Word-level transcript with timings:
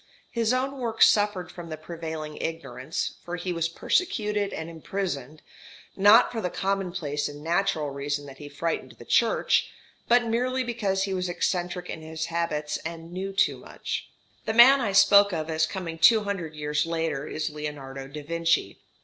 His 0.31 0.51
own 0.51 0.79
work 0.79 1.03
suffered 1.03 1.51
from 1.51 1.69
the 1.69 1.77
prevailing 1.77 2.35
ignorance, 2.37 3.17
for 3.23 3.35
he 3.35 3.53
was 3.53 3.69
persecuted 3.69 4.51
and 4.51 4.67
imprisoned, 4.67 5.43
not 5.95 6.31
for 6.31 6.41
the 6.41 6.49
commonplace 6.49 7.27
and 7.29 7.43
natural 7.43 7.91
reason 7.91 8.25
that 8.25 8.39
he 8.39 8.49
frightened 8.49 8.93
the 8.93 9.05
Church, 9.05 9.69
but 10.07 10.25
merely 10.25 10.63
because 10.63 11.03
he 11.03 11.13
was 11.13 11.29
eccentric 11.29 11.87
in 11.87 12.01
his 12.01 12.25
habits 12.33 12.77
and 12.77 13.11
knew 13.13 13.31
too 13.31 13.57
much. 13.57 14.09
The 14.45 14.55
man 14.55 14.81
I 14.81 14.91
spoke 14.93 15.33
of 15.33 15.51
as 15.51 15.67
coming 15.67 15.99
two 15.99 16.23
hundred 16.23 16.55
years 16.55 16.87
later 16.87 17.27
is 17.27 17.51
Leonardo 17.51 18.07
da 18.07 18.23
Vinci. 18.23 18.79